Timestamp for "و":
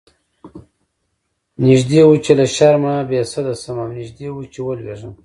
2.05-2.11, 4.31-4.37